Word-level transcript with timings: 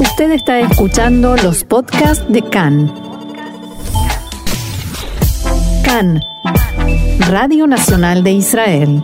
Usted 0.00 0.30
está 0.30 0.60
escuchando 0.60 1.36
los 1.36 1.64
podcasts 1.64 2.24
de 2.28 2.42
CAN. 2.42 2.92
CAN, 5.84 6.20
Radio 7.28 7.66
Nacional 7.66 8.22
de 8.22 8.32
Israel. 8.32 9.02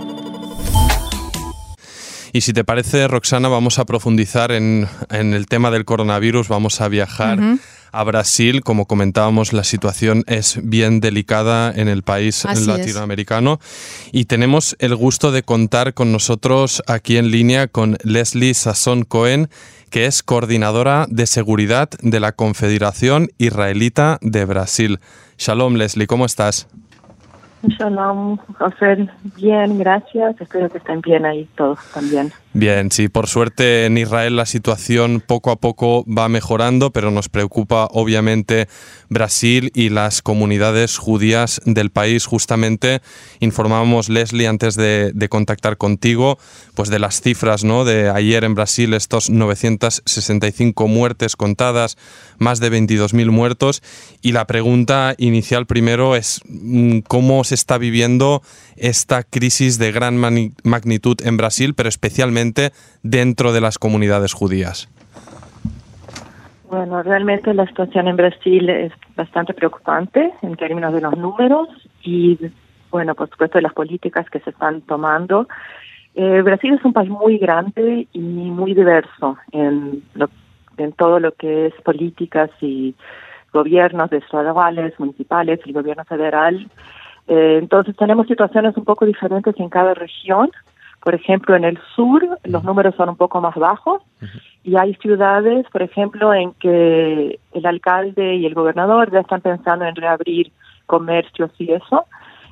Y 2.33 2.41
si 2.43 2.53
te 2.53 2.65
parece, 2.65 3.09
Roxana, 3.09 3.49
vamos 3.49 3.79
a 3.79 3.85
profundizar 3.85 4.53
en, 4.53 4.89
el 5.11 5.47
tema 5.47 5.71
del 5.71 5.85
coronavirus, 5.85 6.49
vamos 6.49 6.81
a 6.81 6.89
viajar 6.89 7.39
a 7.95 8.05
Brasil. 8.05 8.63
Como 8.63 8.87
comentábamos, 8.87 9.53
la 9.53 9.65
situación 9.65 10.25
es 10.27 10.59
bien 10.63 11.01
delicada 11.01 11.73
en 11.73 11.89
el 11.89 12.03
país 12.03 12.45
latinoamericano. 12.67 13.61
Y 14.13 14.25
tenemos 14.25 14.77
el 14.81 14.97
gusto 14.97 15.31
de 15.31 15.43
contar 15.43 15.95
con 15.95 16.13
nosotros 16.13 16.83
aquí 16.87 17.17
en 17.17 17.31
línea 17.31 17.69
con 17.69 17.97
Leslie 18.03 18.55
Sasson 18.55 19.05
Cohen, 19.05 19.49
que 19.91 20.07
es 20.07 20.23
coordinadora 20.23 21.07
de 21.09 21.27
seguridad 21.27 21.89
de 22.01 22.21
la 22.21 22.33
Confederación 22.33 23.29
Israelita 23.39 24.19
de 24.21 24.45
Brasil. 24.45 24.99
Shalom, 25.39 25.75
Leslie, 25.75 26.07
¿cómo 26.07 26.27
estás? 26.27 26.67
Shalom, 27.63 28.37
José. 28.59 29.09
Bien, 29.37 29.79
gracias. 29.79 30.41
Espero 30.41 30.69
que 30.69 30.79
estén 30.79 31.01
bien 31.01 31.25
ahí 31.25 31.49
todos 31.57 31.79
también. 31.93 32.33
Bien, 32.57 32.93
sí, 32.93 33.09
por 33.09 33.27
suerte 33.27 33.85
en 33.85 33.99
Israel 33.99 34.37
la 34.37 34.47
situación 34.47 35.21
poco 35.21 35.51
a 35.51 35.57
poco 35.57 36.05
va 36.07 36.29
mejorando, 36.29 36.93
pero 36.93 37.11
nos 37.11 37.29
preocupa 37.29 37.89
obviamente 37.91 38.69
Brasil 39.09 39.73
y 39.75 39.89
las 39.89 40.23
comunidades 40.23 40.97
judías 40.97 41.61
del 41.65 41.91
país. 41.91 42.27
Justamente 42.27 43.03
informábamos, 43.41 44.09
Leslie, 44.09 44.47
antes 44.47 44.77
de, 44.77 45.13
contactar 45.29 45.79
contigo, 45.79 46.39
pues 46.77 46.91
de 46.91 47.01
las 47.01 47.21
cifras 47.21 47.65
¿no? 47.65 47.85
de 47.85 48.09
ayer 48.09 48.45
en 48.45 48.55
Brasil, 48.55 48.95
estos 48.95 49.31
965 49.31 50.87
muertes 50.87 51.35
contadas, 51.35 51.99
más 52.39 52.61
de 52.61 52.71
22.000 52.71 53.33
muertos. 53.33 53.83
Y 54.23 54.31
la 54.31 54.47
pregunta 54.47 55.17
inicial 55.19 55.67
primero 55.67 56.15
es 56.15 56.41
mm, 56.45 57.01
cómo 57.01 57.43
se 57.43 57.57
está 57.57 57.79
viviendo 57.79 58.43
esta 58.77 59.25
crisis 59.25 59.79
de 59.79 59.91
gran 59.91 60.19
magnitud 60.63 61.17
en 61.25 61.37
Brasil, 61.37 61.75
pero 61.75 61.89
especialmente 61.89 62.44
dentro 63.03 63.53
de 63.53 63.61
las 63.61 63.79
comunidades 63.79 64.33
judías? 64.33 64.89
Bueno, 66.69 67.03
realmente 67.03 67.55
la 67.55 67.67
situación 67.67 68.09
en 68.09 68.17
Brasil 68.17 68.69
es 68.69 68.93
bastante 69.15 69.55
preocupante 69.55 70.33
en 70.43 70.57
términos 70.57 70.93
de 70.93 71.01
los 71.01 71.17
números 71.17 71.69
y, 72.03 72.37
bueno, 72.91 73.15
por 73.15 73.31
supuesto, 73.31 73.59
de 73.59 73.63
las 73.63 73.75
políticas 73.75 74.29
que 74.29 74.41
se 74.41 74.51
están 74.51 74.81
tomando. 74.81 75.47
Eh, 76.17 76.43
Brasil 76.43 76.75
es 76.75 76.85
un 76.85 76.93
país 76.93 77.11
muy 77.11 77.39
grande 77.39 78.09
y 78.13 78.19
muy 78.19 78.75
diverso 78.75 79.37
en, 79.53 80.03
en 80.77 80.93
todo 80.93 81.21
lo 81.21 81.33
que 81.33 81.67
es 81.67 81.75
políticas 81.83 82.51
y 82.61 82.95
gobiernos 83.53 84.13
estaduales, 84.13 84.99
municipales, 84.99 85.61
el 85.65 85.73
gobierno 85.73 86.05
federal. 86.05 86.69
Eh, 87.29 87.59
entonces 87.63 87.97
tenemos 87.97 88.27
situaciones 88.27 88.77
un 88.77 88.85
poco 88.85 89.07
diferentes 89.07 89.55
en 89.59 89.69
cada 89.69 89.95
región 89.95 90.51
por 91.05 91.15
ejemplo, 91.15 91.55
en 91.55 91.65
el 91.65 91.79
sur 91.95 92.27
los 92.45 92.65
números 92.65 92.95
son 92.97 93.11
un 93.11 93.17
poco 93.17 93.39
más 93.43 93.55
bajos 93.57 94.01
y 94.63 94.77
hay 94.77 94.95
ciudades, 94.95 95.67
por 95.71 95.83
ejemplo, 95.83 96.33
en 96.33 96.55
que 96.55 97.39
el 97.53 97.67
alcalde 97.67 98.37
y 98.37 98.47
el 98.47 98.55
gobernador 98.55 99.13
ya 99.13 99.21
están 99.21 99.43
pensando 99.43 99.85
en 99.85 99.95
reabrir 99.95 100.51
comercios 100.87 101.51
y 101.59 101.73
eso. 101.73 102.07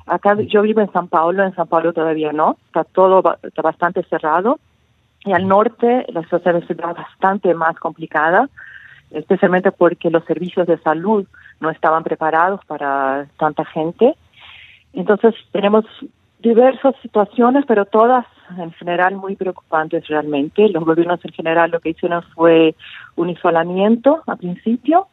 Acá 0.05 0.39
yo 0.39 0.61
vivo 0.61 0.81
en 0.81 0.91
San 0.91 1.07
Paulo, 1.07 1.43
en 1.43 1.55
San 1.55 1.65
Paulo 1.67 1.93
todavía 1.93 2.31
no, 2.31 2.57
está 2.67 2.83
todo 2.83 3.23
está 3.41 3.63
bastante 3.63 4.03
cerrado. 4.03 4.59
Y 5.25 5.31
al 5.31 5.47
norte 5.47 6.05
la 6.09 6.21
situación 6.21 6.57
es 6.57 6.77
bastante 6.77 7.55
más 7.55 7.75
complicada, 7.79 8.49
especialmente 9.09 9.71
porque 9.71 10.11
los 10.11 10.23
servicios 10.25 10.67
de 10.67 10.77
salud 10.77 11.25
no 11.59 11.71
estaban 11.71 12.03
preparados 12.03 12.63
para 12.65 13.25
tanta 13.39 13.65
gente. 13.65 14.13
Entonces 14.93 15.33
tenemos 15.51 15.85
diversas 16.43 16.93
situaciones, 17.01 17.63
pero 17.65 17.85
todas 17.85 18.25
en 18.57 18.71
general 18.73 19.15
muy 19.15 19.35
preocupantes 19.35 20.05
realmente. 20.07 20.67
Los 20.69 20.83
gobiernos 20.83 21.23
en 21.23 21.31
general 21.31 21.71
lo 21.71 21.79
que 21.79 21.89
hicieron 21.89 22.21
fue 22.35 22.75
un 23.15 23.29
isolamiento 23.29 24.21
al 24.27 24.37
principio. 24.37 25.07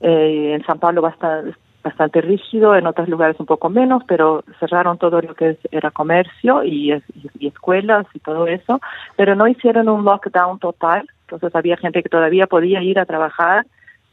eh, 0.00 0.54
en 0.54 0.64
San 0.64 0.78
Pablo 0.78 1.02
bastante, 1.02 1.56
bastante 1.82 2.20
rígido, 2.20 2.76
en 2.76 2.86
otros 2.86 3.08
lugares 3.08 3.36
un 3.40 3.46
poco 3.46 3.68
menos, 3.68 4.02
pero 4.06 4.44
cerraron 4.60 4.98
todo 4.98 5.20
lo 5.20 5.34
que 5.34 5.58
era 5.70 5.90
comercio 5.90 6.62
y, 6.62 6.92
y, 7.38 7.46
escuelas 7.46 8.06
y 8.14 8.20
todo 8.20 8.46
eso, 8.46 8.80
pero 9.16 9.34
no 9.34 9.48
hicieron 9.48 9.88
un 9.88 10.04
lockdown 10.04 10.58
total. 10.58 11.08
Entonces 11.22 11.54
había 11.56 11.76
gente 11.76 12.02
que 12.02 12.08
todavía 12.08 12.46
podía 12.46 12.82
ir 12.82 12.98
a 13.00 13.06
trabajar, 13.06 13.66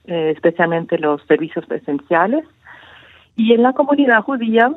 eh, 0.06 0.32
especialmente 0.36 0.98
los 0.98 1.22
servicios 1.28 1.70
esenciales. 1.70 2.46
Y 3.36 3.54
en 3.54 3.62
la 3.62 3.74
comunidad 3.74 4.24
judía 4.24 4.72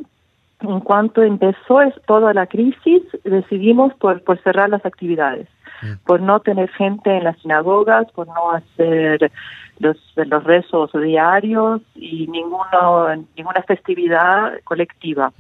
en 0.61 0.81
cuanto 0.81 1.23
empezó 1.23 1.81
toda 2.07 2.33
la 2.33 2.47
crisis, 2.47 3.03
decidimos 3.25 3.93
por, 3.95 4.23
por 4.23 4.43
cerrar 4.43 4.71
las 4.71 4.85
actividades, 4.87 5.49
mm. 5.83 6.05
por 6.07 6.21
no 6.21 6.41
tener 6.41 6.71
gente 6.71 7.17
en 7.17 7.25
las 7.25 7.39
sinagogas, 7.41 8.11
por 8.13 8.27
no 8.27 8.53
hacer 8.53 9.31
los, 9.79 9.97
los 10.17 10.45
rezos 10.45 10.91
diarios 10.93 11.83
y 11.95 12.27
ninguno, 12.29 13.07
ninguna 13.37 13.63
festividad 13.63 14.55
colectiva. 14.65 15.33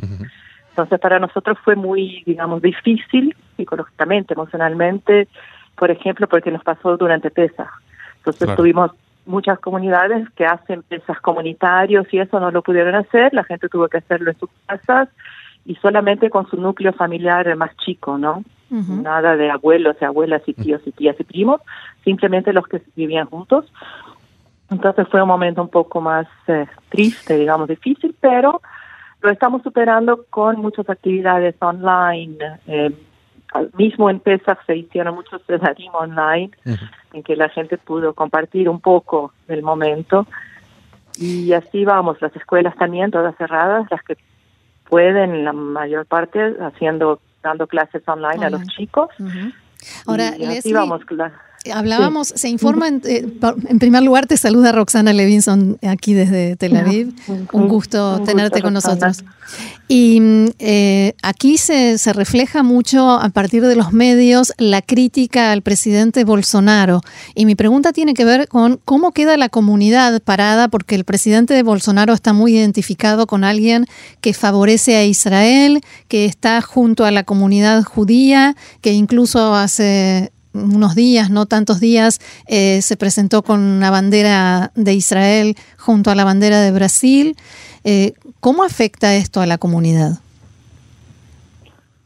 Entonces, 0.70 1.00
para 1.00 1.18
nosotros 1.18 1.56
fue 1.64 1.74
muy, 1.74 2.22
digamos, 2.26 2.60
difícil 2.60 3.34
psicológicamente, 3.56 4.34
emocionalmente, 4.34 5.28
por 5.74 5.90
ejemplo, 5.90 6.26
porque 6.28 6.50
nos 6.50 6.62
pasó 6.62 6.98
durante 6.98 7.30
PESA. 7.30 7.70
Entonces, 8.18 8.54
tuvimos 8.56 8.90
muchas 9.26 9.58
comunidades 9.58 10.28
que 10.30 10.46
hacen 10.46 10.82
pesas 10.82 11.20
comunitarios 11.20 12.06
y 12.12 12.18
eso 12.18 12.40
no 12.40 12.50
lo 12.50 12.62
pudieron 12.62 12.94
hacer, 12.94 13.34
la 13.34 13.44
gente 13.44 13.68
tuvo 13.68 13.88
que 13.88 13.98
hacerlo 13.98 14.30
en 14.30 14.38
sus 14.38 14.50
casas 14.66 15.08
y 15.64 15.74
solamente 15.76 16.30
con 16.30 16.48
su 16.48 16.56
núcleo 16.56 16.92
familiar 16.92 17.54
más 17.56 17.76
chico, 17.76 18.16
¿no? 18.16 18.44
Nada 18.68 19.36
de 19.36 19.50
abuelos 19.50 19.96
y 20.00 20.04
abuelas 20.04 20.42
y 20.46 20.54
tíos 20.54 20.82
y 20.86 20.92
tías 20.92 21.16
y 21.20 21.24
primos, 21.24 21.60
simplemente 22.04 22.52
los 22.52 22.66
que 22.66 22.82
vivían 22.96 23.26
juntos. 23.26 23.72
Entonces 24.70 25.06
fue 25.08 25.22
un 25.22 25.28
momento 25.28 25.62
un 25.62 25.68
poco 25.68 26.00
más 26.00 26.26
eh, 26.48 26.66
triste, 26.88 27.36
digamos, 27.36 27.68
difícil, 27.68 28.16
pero 28.20 28.60
lo 29.22 29.30
estamos 29.30 29.62
superando 29.62 30.24
con 30.30 30.60
muchas 30.60 30.88
actividades 30.90 31.54
online, 31.60 32.36
eh, 32.66 32.92
mismo 33.76 34.10
en 34.10 34.20
Pesach 34.20 34.58
se 34.66 34.76
hicieron 34.76 35.14
muchos 35.14 35.42
sedarim 35.46 35.94
online 35.94 36.50
en 37.12 37.22
que 37.22 37.36
la 37.36 37.48
gente 37.48 37.78
pudo 37.78 38.14
compartir 38.14 38.68
un 38.68 38.80
poco 38.80 39.32
del 39.48 39.62
momento. 39.62 40.26
Y 41.18 41.52
así 41.52 41.84
vamos, 41.84 42.20
las 42.20 42.34
escuelas 42.36 42.76
también 42.76 43.10
todas 43.10 43.36
cerradas, 43.36 43.86
las 43.90 44.02
que 44.02 44.16
pueden, 44.88 45.44
la 45.44 45.52
mayor 45.52 46.06
parte 46.06 46.54
haciendo 46.60 47.20
dando 47.42 47.66
clases 47.66 48.02
online, 48.06 48.44
a 48.44 48.50
los 48.50 48.62
chicos. 48.66 49.08
Ahora, 50.06 50.28
así 50.28 50.72
vamos, 50.72 51.02
Hablábamos, 51.72 52.28
se 52.28 52.48
informa, 52.48 52.88
en, 52.88 53.02
eh, 53.04 53.26
en, 53.68 53.78
primer 53.78 54.02
lugar 54.02 54.26
te 54.26 54.36
saluda 54.36 54.72
Roxana 54.72 55.12
Levinson 55.12 55.78
aquí 55.86 56.14
desde 56.14 56.56
Tel 56.56 56.76
Aviv. 56.76 57.14
Un 57.52 57.68
gusto 57.68 58.20
tenerte 58.24 58.62
con 58.62 58.72
nosotros. 58.74 59.24
Y 59.88 60.20
eh, 60.58 61.14
aquí 61.22 61.58
se, 61.58 61.98
se, 61.98 62.12
refleja 62.12 62.64
mucho 62.64 63.10
a 63.10 63.28
partir 63.28 63.64
de 63.64 63.76
los 63.76 63.92
medios 63.92 64.52
la 64.58 64.82
crítica 64.82 65.52
al 65.52 65.62
presidente 65.62 66.24
Bolsonaro. 66.24 67.00
Y 67.36 67.46
mi 67.46 67.54
pregunta 67.54 67.92
tiene 67.92 68.14
que 68.14 68.24
ver 68.24 68.48
con 68.48 68.80
cómo 68.84 69.12
queda 69.12 69.36
la 69.36 69.48
comunidad 69.48 70.20
parada, 70.22 70.66
porque 70.66 70.96
el 70.96 71.04
presidente 71.04 71.54
de 71.54 71.62
Bolsonaro 71.62 72.12
está 72.12 72.32
muy 72.32 72.56
identificado 72.56 73.28
con 73.28 73.44
alguien 73.44 73.86
que 74.20 74.34
favorece 74.34 74.96
a 74.96 75.04
Israel, 75.04 75.80
que 76.08 76.24
está 76.24 76.60
junto 76.60 77.04
a 77.04 77.12
la 77.12 77.22
comunidad 77.22 77.84
judía, 77.84 78.56
que 78.80 78.92
incluso 78.92 79.54
hace 79.54 80.32
unos 80.56 80.94
días, 80.94 81.30
no 81.30 81.46
tantos 81.46 81.80
días, 81.80 82.20
eh, 82.46 82.82
se 82.82 82.96
presentó 82.96 83.42
con 83.42 83.60
una 83.60 83.90
bandera 83.90 84.70
de 84.74 84.94
Israel 84.94 85.56
junto 85.78 86.10
a 86.10 86.14
la 86.14 86.24
bandera 86.24 86.60
de 86.60 86.72
Brasil. 86.72 87.36
Eh, 87.84 88.14
¿Cómo 88.40 88.64
afecta 88.64 89.14
esto 89.14 89.40
a 89.40 89.46
la 89.46 89.58
comunidad? 89.58 90.20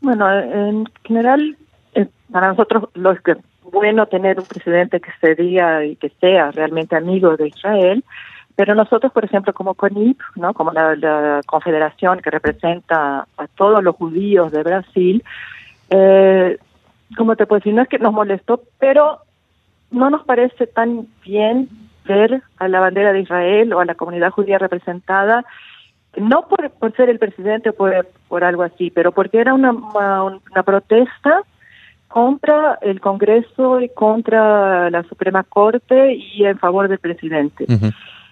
Bueno, 0.01 0.31
en 0.33 0.87
general, 1.05 1.57
eh, 1.95 2.07
para 2.31 2.49
nosotros 2.49 2.89
lo 2.95 3.13
es 3.13 3.21
que 3.21 3.37
bueno 3.71 4.07
tener 4.07 4.39
un 4.41 4.47
presidente 4.47 5.01
que 5.01 5.11
se 5.21 5.41
diga 5.41 5.85
y 5.85 5.97
que 5.97 6.11
sea 6.21 6.51
realmente 6.51 6.97
amigo 6.97 7.37
de 7.37 7.49
Israel, 7.49 8.05
pero 8.57 8.75
nosotros, 8.75 9.11
por 9.13 9.25
ejemplo, 9.25 9.55
como 9.55 9.73
CONIP, 9.73 10.21
¿no? 10.37 10.53
como 10.53 10.73
la, 10.73 10.95
la 10.97 11.41
confederación 11.47 12.21
que 12.21 12.31
representa 12.31 13.27
a 13.39 13.47
todos 13.57 13.83
los 13.83 13.97
judíos 13.97 14.53
de 14.53 14.63
Brasil, 14.63 15.25
eh, 15.89 16.59
como 17.17 17.37
te 17.37 17.47
puedo 17.47 17.61
decir, 17.61 17.75
no 17.75 17.83
es 17.83 17.89
que 17.89 17.99
nos 17.99 18.13
molestó, 18.13 18.63
pero 18.79 19.19
no 19.91 20.11
nos 20.11 20.25
parece 20.25 20.67
tan 20.67 21.07
bien 21.25 21.69
ver 22.05 22.43
a 22.59 22.69
la 22.69 22.81
bandera 22.81 23.13
de 23.13 23.21
Israel 23.21 23.73
o 23.73 23.81
a 23.81 23.85
la 23.85 23.95
comunidad 23.95 24.31
judía 24.31 24.59
representada, 24.59 25.45
no 26.17 26.49
por, 26.49 26.97
ser 26.97 27.09
el 27.09 27.19
presidente 27.19 27.71
o 27.71 27.73
por, 27.75 28.09
por 28.29 28.45
algo 28.45 28.63
así, 28.63 28.91
pero 28.91 29.13
porque 29.13 29.39
era 29.39 29.55
una, 29.55 29.73
una, 29.73 30.63
protesta 30.65 31.43
contra 32.09 32.79
el 32.83 33.01
Congreso 33.01 33.81
y 33.81 33.89
contra 33.91 34.91
la 34.91 35.05
Suprema 35.05 35.45
Corte 35.45 36.15
y 36.15 36.45
en 36.45 36.59
favor 36.59 36.89
del 36.89 36.99
presidente. 36.99 37.67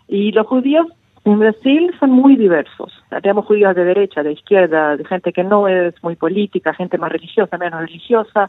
Y 0.08 0.32
los 0.32 0.46
judíos 0.46 0.86
en 1.32 1.38
Brasil 1.40 1.94
son 2.00 2.10
muy 2.10 2.36
diversos. 2.36 2.92
Tenemos 3.10 3.44
judíos 3.44 3.74
de 3.74 3.84
derecha, 3.84 4.22
de 4.22 4.32
izquierda, 4.32 4.96
de 4.96 5.04
gente 5.04 5.32
que 5.32 5.44
no 5.44 5.68
es 5.68 5.94
muy 6.02 6.16
política, 6.16 6.72
gente 6.72 6.96
más 6.96 7.12
religiosa, 7.12 7.58
menos 7.58 7.80
religiosa. 7.80 8.48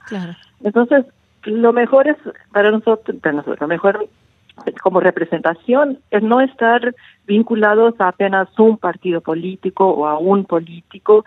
Entonces, 0.64 1.06
lo 1.44 1.74
mejor 1.74 2.08
es 2.08 2.18
para 2.52 2.72
nosotros, 2.72 3.18
para 3.22 3.34
nosotros, 3.34 3.60
lo 3.60 3.68
mejor 3.68 4.08
como 4.82 5.00
representación 5.00 6.00
es 6.12 6.24
no 6.24 6.42
estar 6.42 6.94
vinculados 7.26 7.96
a 8.00 8.10
apenas 8.10 8.48
un 8.58 8.78
partido 8.78 9.22
político 9.22 9.90
o 9.90 10.06
a 10.06 10.18
un 10.18 10.46
político 10.46 11.26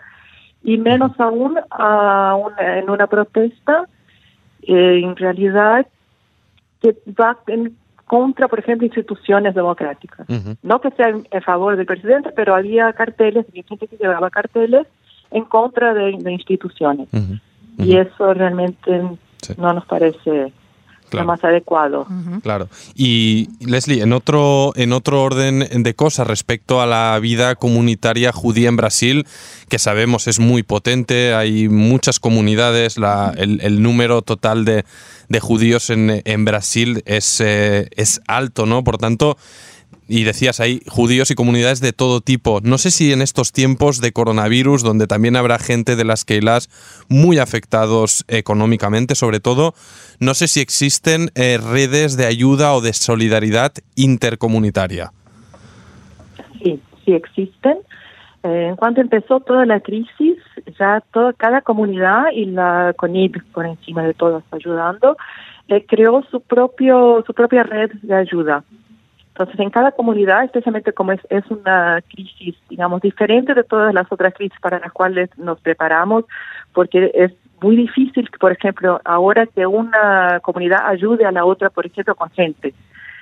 y 0.63 0.77
menos 0.77 1.19
aún 1.19 1.59
a 1.71 2.37
en 2.59 2.89
una 2.89 3.07
protesta 3.07 3.87
eh, 4.61 5.01
en 5.03 5.15
realidad 5.15 5.87
que 6.79 6.95
va 7.19 7.37
en 7.47 7.75
contra, 8.13 8.47
por 8.47 8.59
ejemplo, 8.59 8.85
instituciones 8.85 9.55
democráticas. 9.55 10.27
No 10.61 10.79
que 10.81 10.91
sea 10.91 11.09
en, 11.09 11.41
favor 11.41 11.75
del 11.75 11.87
presidente, 11.87 12.29
pero 12.35 12.53
había 12.53 12.93
carteles, 12.93 13.47
había 13.49 13.63
gente 13.63 13.87
que 13.87 13.97
llevaba 13.97 14.29
carteles 14.29 14.85
en 15.31 15.45
contra 15.45 15.95
de, 15.95 16.11
instituciones. 16.31 17.07
Y 17.79 17.97
eso 17.97 18.35
realmente 18.35 19.01
no 19.57 19.73
nos 19.73 19.85
parece 19.87 20.53
lo 21.11 21.25
más 21.25 21.43
adecuado. 21.43 22.07
Claro. 22.41 22.67
Y 22.95 23.49
Leslie, 23.59 24.01
en 24.01 24.13
otro, 24.13 24.73
en 24.75 24.93
otro 24.93 25.21
orden 25.21 25.83
de 25.83 25.93
cosas 25.93 26.27
respecto 26.27 26.81
a 26.81 26.85
la 26.85 27.17
vida 27.19 27.55
comunitaria 27.55 28.31
judía 28.31 28.69
en 28.69 28.75
Brasil, 28.75 29.27
que 29.69 29.79
sabemos 29.79 30.27
es 30.27 30.39
muy 30.39 30.63
potente, 30.63 31.33
hay 31.33 31.69
muchas 31.69 32.19
comunidades, 32.19 32.97
la, 32.97 33.33
el, 33.37 33.81
número 33.81 34.21
total 34.21 34.65
de, 34.65 34.85
de 35.29 35.39
judíos 35.39 35.89
en, 35.89 36.21
en 36.25 36.45
Brasil 36.45 37.03
es, 37.05 37.41
eh, 37.41 37.89
es 37.95 38.21
alto, 38.27 38.65
¿no? 38.65 38.83
Por 38.83 38.97
tanto, 38.97 39.37
y 40.13 40.25
decías 40.25 40.59
hay 40.59 40.81
judíos 40.87 41.31
y 41.31 41.35
comunidades 41.35 41.81
de 41.81 41.91
todo 41.91 42.21
tipo. 42.21 42.59
No 42.61 42.77
sé 42.77 42.91
si 42.91 43.11
en 43.11 43.23
estos 43.23 43.51
tiempos 43.51 43.99
de 43.99 44.11
coronavirus, 44.11 44.83
donde 44.83 45.07
también 45.07 45.35
habrá 45.35 45.57
gente 45.57 45.95
de 45.95 46.05
las 46.05 46.23
Keilas 46.23 46.69
muy 47.09 47.39
afectados 47.39 48.23
económicamente, 48.27 49.15
sobre 49.15 49.39
todo, 49.39 49.73
no 50.19 50.35
sé 50.35 50.47
si 50.47 50.59
existen 50.59 51.31
eh, 51.33 51.57
redes 51.57 52.15
de 52.15 52.27
ayuda 52.27 52.75
o 52.75 52.81
de 52.81 52.93
solidaridad 52.93 53.71
intercomunitaria. 53.95 55.11
Sí, 56.61 56.79
sí 57.03 57.13
existen. 57.13 57.79
Eh, 58.43 58.67
en 58.69 58.75
cuanto 58.75 59.01
empezó 59.01 59.39
toda 59.39 59.65
la 59.65 59.79
crisis, 59.79 60.37
ya 60.77 61.01
toda, 61.11 61.33
cada 61.33 61.61
comunidad 61.61 62.25
y 62.31 62.45
la 62.45 62.93
CONID 62.97 63.37
por 63.51 63.65
encima 63.65 64.03
de 64.03 64.13
todo 64.13 64.43
ayudando, 64.51 65.17
eh, 65.69 65.83
creó 65.87 66.23
su 66.29 66.39
propio 66.41 67.23
su 67.25 67.33
propia 67.33 67.63
red 67.63 67.89
de 68.03 68.13
ayuda. 68.13 68.63
Entonces, 69.33 69.59
en 69.59 69.71
cada 69.71 69.91
comunidad, 69.91 70.43
especialmente 70.43 70.93
como 70.93 71.11
es, 71.11 71.19
es 71.31 71.43
una 71.49 72.03
crisis, 72.07 72.55
digamos, 72.69 73.01
diferente 73.01 73.55
de 73.55 73.63
todas 73.63 73.91
las 73.91 74.11
otras 74.11 74.31
crisis 74.35 74.59
para 74.61 74.79
las 74.79 74.91
cuales 74.91 75.27
nos 75.39 75.59
preparamos, 75.59 76.25
porque 76.71 77.09
es 77.15 77.31
muy 77.59 77.75
difícil, 77.75 78.29
por 78.39 78.51
ejemplo, 78.51 79.01
ahora 79.03 79.47
que 79.47 79.65
una 79.65 80.39
comunidad 80.41 80.85
ayude 80.85 81.25
a 81.25 81.31
la 81.31 81.45
otra, 81.45 81.71
por 81.71 81.87
ejemplo, 81.87 82.13
con 82.13 82.29
gente. 82.29 82.75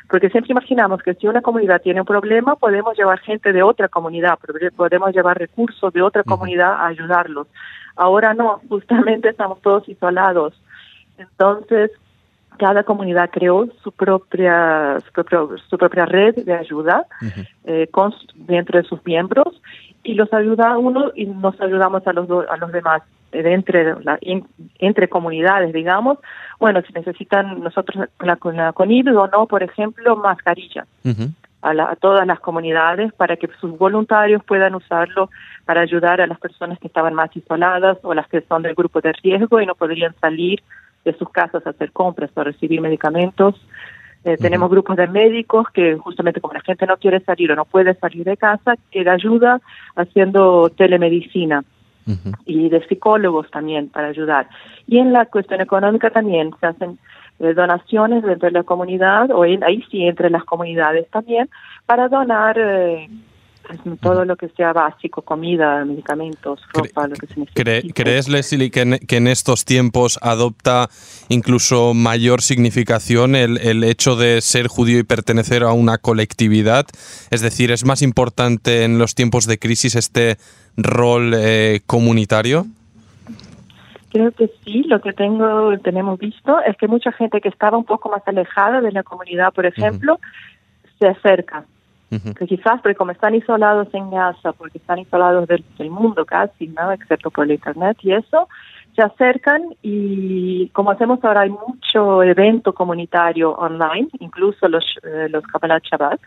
Porque 0.09 0.29
siempre 0.29 0.51
imaginamos 0.51 1.01
que 1.01 1.13
si 1.13 1.27
una 1.27 1.41
comunidad 1.41 1.81
tiene 1.81 2.01
un 2.01 2.05
problema, 2.05 2.57
podemos 2.57 2.97
llevar 2.97 3.19
gente 3.19 3.53
de 3.53 3.63
otra 3.63 3.87
comunidad, 3.87 4.37
podemos 4.75 5.13
llevar 5.13 5.37
recursos 5.37 5.93
de 5.93 6.01
otra 6.01 6.23
comunidad 6.23 6.73
a 6.73 6.87
ayudarlos. 6.87 7.47
Ahora 7.95 8.33
no, 8.33 8.59
justamente 8.69 9.29
estamos 9.29 9.61
todos 9.61 9.87
isolados. 9.87 10.61
Entonces, 11.17 11.91
cada 12.61 12.83
comunidad 12.83 13.31
creó 13.31 13.67
su 13.83 13.91
propia 13.91 14.99
su, 15.67 15.77
propia 15.79 16.05
red 16.05 16.35
de 16.35 16.53
ayuda 16.53 17.07
eh, 17.65 17.87
con, 17.89 18.13
dentro 18.35 18.79
de 18.79 18.87
sus 18.87 19.03
miembros 19.03 19.59
y 20.03 20.13
los 20.13 20.31
ayuda 20.31 20.73
a 20.73 20.77
uno 20.77 21.11
y 21.15 21.25
nos 21.25 21.59
ayudamos 21.59 22.05
a 22.05 22.13
los 22.13 22.29
a 22.47 22.57
los 22.57 22.71
demás 22.71 23.01
eh, 23.31 23.41
entre 23.45 23.95
la, 24.03 24.19
entre 24.77 25.09
comunidades 25.09 25.73
digamos. 25.73 26.19
Bueno 26.59 26.83
si 26.85 26.93
necesitan 26.93 27.63
nosotros 27.63 28.07
la, 28.19 28.37
la 28.53 28.73
CONID 28.73 29.17
o 29.17 29.25
no 29.25 29.47
por 29.47 29.63
ejemplo 29.63 30.15
mascarillas 30.15 30.87
a, 31.63 31.71
a, 31.71 31.95
todas 31.95 32.27
las 32.27 32.39
comunidades 32.41 33.11
para 33.13 33.37
que 33.37 33.49
sus 33.59 33.75
voluntarios 33.75 34.43
puedan 34.43 34.75
usarlo 34.75 35.31
para 35.65 35.81
ayudar 35.81 36.21
a 36.21 36.27
las 36.27 36.39
personas 36.39 36.77
que 36.77 36.85
estaban 36.85 37.15
más 37.15 37.35
isoladas 37.35 37.97
o 38.03 38.13
las 38.13 38.27
que 38.27 38.41
son 38.41 38.61
del 38.61 38.75
grupo 38.75 39.01
de 39.01 39.13
riesgo 39.13 39.59
y 39.59 39.65
no 39.65 39.73
podrían 39.73 40.13
salir 40.21 40.61
de 41.03 41.17
sus 41.17 41.29
casas 41.29 41.65
a 41.65 41.71
hacer 41.71 41.91
compras 41.91 42.31
o 42.35 42.43
recibir 42.43 42.81
medicamentos. 42.81 43.55
Eh, 44.23 44.37
tenemos 44.37 44.69
grupos 44.69 44.97
de 44.97 45.07
médicos 45.07 45.67
que 45.73 45.97
justamente 45.97 46.41
como 46.41 46.53
la 46.53 46.61
gente 46.61 46.85
no 46.85 46.97
quiere 46.97 47.21
salir 47.21 47.51
o 47.51 47.55
no 47.55 47.65
puede 47.65 47.95
salir 47.95 48.23
de 48.23 48.37
casa, 48.37 48.75
que 48.91 49.03
da 49.03 49.13
ayuda 49.13 49.61
haciendo 49.95 50.69
telemedicina. 50.69 51.63
y 52.45 52.67
de 52.67 52.85
psicólogos 52.87 53.49
también 53.51 53.87
para 53.87 54.07
ayudar. 54.07 54.49
Y 54.87 54.97
en 54.97 55.13
la 55.13 55.27
cuestión 55.27 55.61
económica 55.61 56.09
también 56.09 56.51
se 56.59 56.65
hacen 56.65 56.97
eh, 57.39 57.53
donaciones 57.53 58.23
dentro 58.23 58.49
de 58.49 58.53
la 58.53 58.63
comunidad, 58.63 59.31
o 59.31 59.43
ahí 59.43 59.83
sí 59.89 60.03
entre 60.03 60.29
las 60.29 60.43
comunidades 60.43 61.07
también, 61.09 61.49
para 61.85 62.07
donar 62.07 62.57
eh, 62.59 63.07
todo 64.01 64.25
lo 64.25 64.35
que 64.35 64.49
sea 64.49 64.73
básico, 64.73 65.21
comida, 65.21 65.83
medicamentos, 65.85 66.61
ropa, 66.73 67.07
lo 67.07 67.15
que 67.15 67.27
se 67.27 67.39
necesite. 67.39 67.93
¿Crees, 67.93 68.27
Leslie, 68.27 68.71
que 68.71 68.81
en, 68.81 68.99
que 68.99 69.17
en, 69.17 69.27
estos 69.27 69.65
tiempos 69.65 70.19
adopta 70.21 70.89
incluso 71.29 71.93
mayor 71.93 72.41
significación 72.41 73.35
el, 73.35 73.57
el, 73.59 73.83
hecho 73.83 74.15
de 74.15 74.41
ser 74.41 74.67
judío 74.67 74.99
y 74.99 75.03
pertenecer 75.03 75.63
a 75.63 75.73
una 75.73 75.97
colectividad? 75.97 76.85
Es 77.29 77.41
decir, 77.41 77.71
¿es 77.71 77.85
más 77.85 78.01
importante 78.01 78.83
en 78.83 78.97
los 78.97 79.15
tiempos 79.15 79.45
de 79.45 79.57
crisis 79.57 79.95
este 79.95 80.37
rol 80.77 81.33
eh, 81.35 81.81
comunitario? 81.85 82.65
Creo 84.11 84.31
que 84.31 84.51
sí, 84.65 84.83
lo 84.83 84.99
que 84.99 85.13
tengo 85.13 85.77
tenemos 85.79 86.19
visto 86.19 86.59
es 86.67 86.75
que 86.75 86.87
mucha 86.87 87.13
gente 87.13 87.39
que 87.39 87.47
estaba 87.47 87.77
un 87.77 87.85
poco 87.85 88.09
más 88.09 88.21
alejada 88.27 88.81
de 88.81 88.91
la 88.91 89.03
comunidad, 89.03 89.53
por 89.53 89.65
ejemplo, 89.65 90.19
se 90.99 91.07
acerca 91.07 91.63
que 92.11 92.45
quizás 92.45 92.81
porque 92.81 92.95
como 92.95 93.11
están 93.11 93.35
isolados 93.35 93.87
en 93.93 94.11
casa, 94.11 94.51
porque 94.51 94.79
están 94.79 94.99
isolados 94.99 95.47
del, 95.47 95.63
mundo 95.89 96.25
casi, 96.25 96.67
¿no? 96.67 96.91
Excepto 96.91 97.31
por 97.31 97.45
el 97.45 97.51
internet 97.51 97.97
y 98.01 98.11
eso, 98.11 98.49
se 98.95 99.01
acercan 99.01 99.61
y 99.81 100.67
como 100.69 100.91
hacemos 100.91 101.23
ahora 101.23 101.41
hay 101.41 101.49
mucho 101.49 102.21
evento 102.23 102.73
comunitario 102.73 103.51
online, 103.51 104.09
incluso 104.19 104.67
los, 104.67 104.83
eh, 105.03 105.27
los 105.29 105.43
Kabbalah 105.45 105.79
Shabbat, 105.79 106.19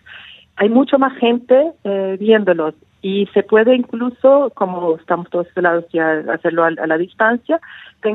hay 0.57 0.71
mucho 0.71 0.99
más 0.99 1.15
gente 1.19 1.73
eh, 1.85 2.17
viéndolos 2.19 2.75
y 3.03 3.27
se 3.35 3.43
puede 3.43 3.75
incluso, 3.75 4.51
como 4.55 4.97
estamos 4.97 5.29
todos 5.29 5.49
isolados 5.49 5.85
y 5.93 5.99
hacerlo 5.99 6.65
a, 6.65 6.71
la 6.71 6.97
distancia, 6.97 7.61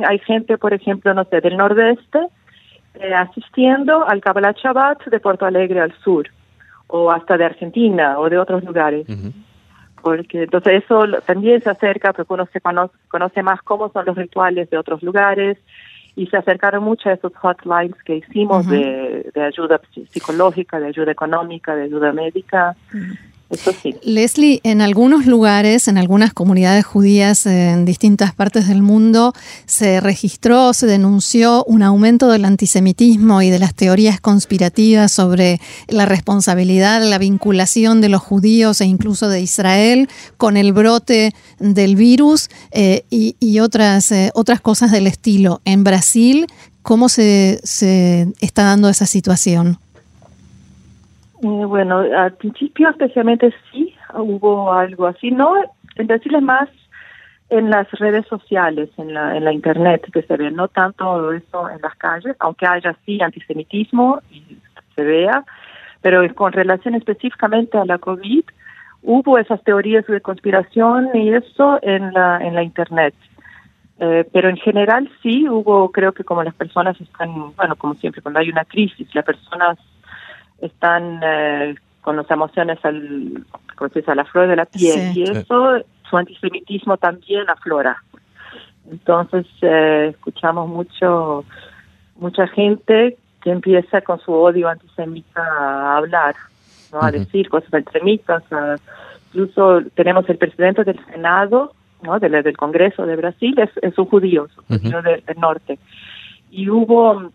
hay 0.07 0.17
gente, 0.19 0.57
por 0.57 0.73
ejemplo, 0.73 1.13
no 1.13 1.25
sé, 1.25 1.41
del 1.41 1.57
nordeste, 1.57 2.19
eh, 2.95 3.13
asistiendo 3.13 4.07
al 4.07 4.21
Kabbalah 4.21 4.53
Shabbat 4.53 5.05
de 5.05 5.19
Porto 5.19 5.45
Alegre 5.45 5.81
al 5.81 5.93
sur 6.03 6.27
o 6.89 7.11
hasta 7.11 7.37
de 7.37 7.45
Argentina 7.45 8.19
o 8.19 8.29
de 8.29 8.37
otros 8.37 8.63
lugares. 8.63 9.07
Porque 10.01 10.43
entonces 10.43 10.83
eso 10.83 11.03
también 11.25 11.61
se 11.61 11.69
acerca 11.69 12.13
porque 12.13 12.33
uno 12.33 12.47
se 12.51 12.61
conoce, 12.61 13.43
más 13.43 13.61
cómo 13.61 13.91
son 13.91 14.05
los 14.05 14.15
rituales 14.15 14.69
de 14.69 14.77
otros 14.77 15.03
lugares 15.03 15.57
y 16.15 16.27
se 16.27 16.37
acercaron 16.37 16.83
mucho 16.83 17.09
a 17.09 17.13
esos 17.13 17.31
hotlines 17.35 18.01
que 18.03 18.15
hicimos 18.15 18.67
de, 18.67 19.29
de, 19.33 19.41
ayuda 19.41 19.79
psicológica, 20.09 20.79
de 20.79 20.87
ayuda 20.87 21.11
económica, 21.11 21.75
de 21.75 21.83
ayuda 21.83 22.11
médica. 22.11 22.75
Leslie, 24.03 24.59
en 24.63 24.81
algunos 24.81 25.25
lugares, 25.25 25.87
en 25.87 25.97
algunas 25.97 26.33
comunidades 26.33 26.85
judías 26.85 27.47
en 27.47 27.83
distintas 27.83 28.33
partes 28.33 28.67
del 28.67 28.83
mundo, 28.83 29.33
se 29.65 29.99
registró, 29.99 30.73
se 30.73 30.85
denunció 30.85 31.63
un 31.65 31.81
aumento 31.81 32.29
del 32.29 32.45
antisemitismo 32.45 33.41
y 33.41 33.49
de 33.49 33.57
las 33.57 33.73
teorías 33.73 34.21
conspirativas 34.21 35.11
sobre 35.11 35.59
la 35.87 36.05
responsabilidad, 36.05 37.03
la 37.03 37.17
vinculación 37.17 38.01
de 38.01 38.09
los 38.09 38.21
judíos 38.21 38.81
e 38.81 38.85
incluso 38.85 39.29
de 39.29 39.41
Israel 39.41 40.09
con 40.37 40.55
el 40.55 40.71
brote 40.71 41.33
del 41.57 41.95
virus 41.95 42.49
eh, 42.71 43.05
y, 43.09 43.59
otras, 43.59 44.11
eh, 44.11 44.31
otras 44.35 44.61
cosas 44.61 44.91
del 44.91 45.07
estilo. 45.07 45.61
En 45.65 45.83
Brasil, 45.83 46.45
¿cómo 46.83 47.09
se, 47.09 47.59
se 47.63 48.27
está 48.41 48.63
dando 48.63 48.89
esa 48.89 49.07
situación? 49.07 49.79
Eh, 51.41 51.65
bueno, 51.65 51.99
al 51.99 52.33
principio 52.33 52.89
especialmente 52.89 53.53
sí 53.71 53.95
hubo 54.13 54.73
algo 54.73 55.07
así, 55.07 55.31
no, 55.31 55.55
en 55.95 56.07
Brasil 56.07 56.41
más 56.41 56.69
en 57.49 57.69
las 57.69 57.89
redes 57.93 58.27
sociales, 58.27 58.89
en 58.97 59.13
la, 59.13 59.35
en 59.35 59.43
la 59.43 59.53
internet 59.53 60.07
que 60.13 60.21
se 60.21 60.37
ve, 60.37 60.51
no 60.51 60.67
tanto 60.67 61.31
eso 61.31 61.69
en 61.69 61.81
las 61.81 61.95
calles, 61.95 62.35
aunque 62.39 62.67
haya 62.67 62.95
sí 63.05 63.21
antisemitismo 63.21 64.21
y 64.29 64.57
se 64.95 65.03
vea, 65.03 65.43
pero 66.01 66.21
con 66.35 66.51
relación 66.51 66.95
específicamente 66.95 67.77
a 67.77 67.85
la 67.85 67.97
COVID, 67.97 68.43
hubo 69.01 69.37
esas 69.37 69.63
teorías 69.63 70.05
de 70.05 70.21
conspiración 70.21 71.09
y 71.15 71.33
eso 71.33 71.79
en 71.81 72.13
la, 72.13 72.37
en 72.45 72.53
la 72.53 72.63
internet. 72.63 73.15
Eh, 74.01 74.25
pero 74.31 74.47
en 74.49 74.57
general 74.57 75.09
sí 75.21 75.47
hubo, 75.49 75.91
creo 75.91 76.13
que 76.13 76.23
como 76.23 76.43
las 76.43 76.53
personas 76.53 76.99
están, 77.01 77.53
bueno, 77.55 77.75
como 77.75 77.95
siempre, 77.95 78.21
cuando 78.21 78.39
hay 78.39 78.49
una 78.49 78.63
crisis, 78.63 79.13
las 79.13 79.25
personas 79.25 79.77
están 80.61 81.19
eh, 81.23 81.75
con 82.01 82.15
las 82.15 82.29
emociones 82.31 82.79
al, 82.83 83.45
a 84.07 84.15
la 84.15 84.25
flor 84.25 84.47
de 84.47 84.55
la 84.55 84.65
piel 84.65 85.15
y 85.15 85.23
eso, 85.23 85.83
su 86.09 86.17
antisemitismo 86.17 86.97
también 86.97 87.49
aflora. 87.49 88.01
Entonces 88.89 89.45
eh, 89.61 90.07
escuchamos 90.11 90.67
mucho, 90.67 91.45
mucha 92.15 92.47
gente 92.47 93.17
que 93.41 93.51
empieza 93.51 94.01
con 94.01 94.19
su 94.19 94.33
odio 94.33 94.67
antisemita 94.67 95.41
a 95.41 95.97
hablar, 95.97 96.35
¿no? 96.91 97.01
a 97.01 97.11
decir 97.11 97.49
cosas 97.49 97.73
antisemitas, 97.73 98.43
incluso 99.27 99.81
tenemos 99.95 100.27
el 100.29 100.37
presidente 100.37 100.83
del 100.83 100.99
Senado, 101.05 101.73
¿no? 102.01 102.19
del, 102.19 102.43
del 102.43 102.57
Congreso 102.57 103.05
de 103.05 103.15
Brasil, 103.15 103.57
es, 103.59 103.69
es 103.81 103.97
un 103.97 104.05
judío, 104.05 104.47
un 104.67 104.79
judío 104.79 105.01
del, 105.01 105.23
norte. 105.37 105.79
Y 106.51 106.69
hubo, 106.69 107.31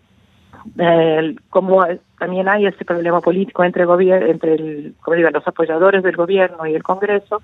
eh, 0.79 1.37
como 1.51 1.85
también 2.19 2.49
hay 2.49 2.67
este 2.67 2.85
problema 2.85 3.21
político 3.21 3.65
entre, 3.65 3.85
entre 4.31 4.55
el, 4.55 4.95
como 5.01 5.17
digo, 5.17 5.31
los 5.31 5.47
apoyadores 5.47 6.03
del 6.03 6.17
gobierno 6.17 6.67
y 6.67 6.75
el 6.75 6.83
Congreso, 6.83 7.43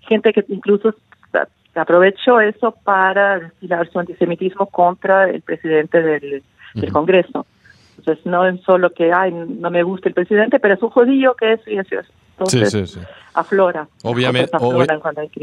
gente 0.00 0.32
que 0.32 0.44
incluso 0.48 0.94
aprovechó 1.74 2.40
eso 2.40 2.72
para 2.84 3.38
destilar 3.38 3.88
su 3.90 3.98
antisemitismo 3.98 4.66
contra 4.66 5.28
el 5.30 5.42
presidente 5.42 6.02
del, 6.02 6.42
Congreso. 6.92 7.46
Entonces, 8.08 8.26
no 8.26 8.46
es 8.46 8.60
solo 8.62 8.90
que, 8.94 9.12
ay, 9.12 9.32
no 9.32 9.70
me 9.70 9.82
gusta 9.82 10.08
el 10.08 10.14
presidente, 10.14 10.58
pero 10.58 10.74
es 10.74 10.82
un 10.82 10.90
judío 10.90 11.34
que 11.34 11.52
es 11.52 11.60
y 11.66 11.76
eso. 11.78 11.96
Entonces, 12.38 12.70
sí, 12.70 12.86
sí, 12.86 12.94
sí. 12.94 13.00
aflora. 13.34 13.88
Obviamente, 14.02 14.50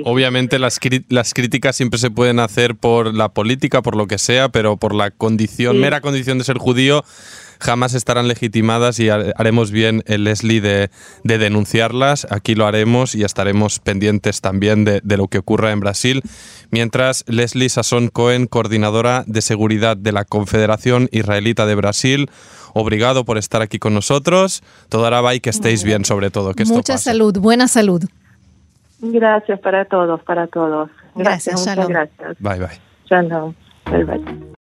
obviamente 0.05 0.57
las, 0.57 0.79
las 1.09 1.33
críticas 1.33 1.75
siempre 1.75 1.99
se 1.99 2.09
pueden 2.09 2.39
hacer 2.39 2.75
por 2.75 3.13
la 3.13 3.29
política, 3.29 3.81
por 3.81 3.95
lo 3.95 4.07
que 4.07 4.17
sea, 4.17 4.49
pero 4.49 4.77
por 4.77 4.95
la 4.95 5.11
condición, 5.11 5.79
mera 5.79 6.01
condición 6.01 6.37
de 6.39 6.45
ser 6.45 6.57
judío, 6.57 7.03
jamás 7.59 7.93
estarán 7.93 8.27
legitimadas 8.27 8.99
y 8.99 9.09
haremos 9.09 9.71
bien 9.71 10.03
el 10.05 10.23
Leslie 10.23 10.61
de, 10.61 10.89
denunciarlas. 11.23 12.27
Aquí 12.29 12.55
lo 12.55 12.65
haremos 12.65 13.15
y 13.15 13.23
estaremos 13.23 13.79
pendientes 13.79 14.41
también 14.41 14.85
de, 14.85 15.01
lo 15.17 15.27
que 15.27 15.39
ocurra 15.39 15.71
en 15.71 15.79
Brasil. 15.79 16.21
Mientras 16.71 17.23
Leslie 17.27 17.69
Sasson 17.69 18.09
Cohen, 18.09 18.47
coordinadora 18.47 19.23
de 19.27 19.41
seguridad 19.41 19.97
de 19.97 20.11
la 20.11 20.25
Confederación 20.25 21.07
Israelita 21.11 21.65
de 21.65 21.75
Brasil, 21.75 22.29
obrigado 22.73 23.25
por 23.25 23.37
estar 23.37 23.61
aquí 23.61 23.79
con 23.79 23.93
nosotros. 23.93 24.63
Va 24.93 25.35
y 25.35 25.39
que 25.39 25.49
estéis 25.49 25.83
bien 25.83 26.03
sobre 26.03 26.29
todo. 26.29 26.53
Que 26.53 26.65
Mucha 26.65 26.97
salud, 26.97 27.37
buena 27.39 27.67
salud. 27.67 28.03
Gracias 28.99 29.59
para 29.59 29.85
todos, 29.85 30.21
para 30.23 30.47
todos. 30.47 30.89
Gracias, 31.15 31.65
gracias 31.65 31.75
Shalom. 31.75 31.89
gracias. 31.89 32.37
Bye, 32.39 32.59
bye. 32.59 32.79
Shalom. 33.09 33.53
Bye, 33.85 34.03
bye. 34.03 34.45